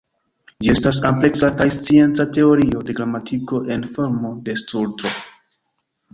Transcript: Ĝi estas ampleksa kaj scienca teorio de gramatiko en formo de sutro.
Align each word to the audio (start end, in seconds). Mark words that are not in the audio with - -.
Ĝi 0.61 0.69
estas 0.75 0.97
ampleksa 1.09 1.49
kaj 1.59 1.67
scienca 1.75 2.25
teorio 2.39 2.81
de 2.89 2.97
gramatiko 3.01 3.61
en 3.77 3.87
formo 3.99 4.35
de 4.49 4.59
sutro. 4.65 5.15